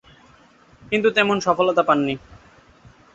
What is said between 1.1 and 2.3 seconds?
তেমন সফলতা পাননি।